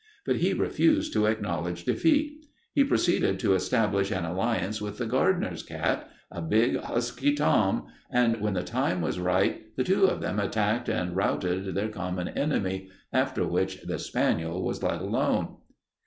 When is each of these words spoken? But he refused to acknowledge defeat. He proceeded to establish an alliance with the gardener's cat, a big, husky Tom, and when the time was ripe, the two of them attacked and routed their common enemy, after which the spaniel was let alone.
But 0.25 0.37
he 0.37 0.51
refused 0.53 1.13
to 1.13 1.27
acknowledge 1.27 1.85
defeat. 1.85 2.43
He 2.73 2.83
proceeded 2.83 3.37
to 3.39 3.53
establish 3.53 4.09
an 4.09 4.25
alliance 4.25 4.81
with 4.81 4.97
the 4.97 5.05
gardener's 5.05 5.61
cat, 5.61 6.09
a 6.31 6.41
big, 6.41 6.75
husky 6.79 7.35
Tom, 7.35 7.85
and 8.09 8.41
when 8.41 8.55
the 8.55 8.63
time 8.63 9.01
was 9.03 9.19
ripe, 9.19 9.75
the 9.75 9.83
two 9.83 10.05
of 10.07 10.19
them 10.19 10.39
attacked 10.39 10.89
and 10.89 11.15
routed 11.15 11.75
their 11.75 11.89
common 11.89 12.29
enemy, 12.29 12.89
after 13.13 13.45
which 13.45 13.83
the 13.83 13.99
spaniel 13.99 14.63
was 14.65 14.81
let 14.81 15.01
alone. 15.03 15.57